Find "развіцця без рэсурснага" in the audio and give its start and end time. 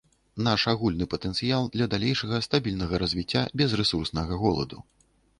3.03-4.39